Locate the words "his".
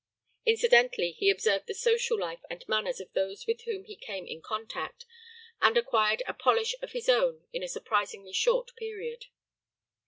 6.93-7.07